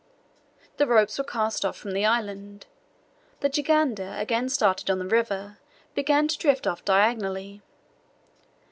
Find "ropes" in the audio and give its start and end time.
0.87-1.19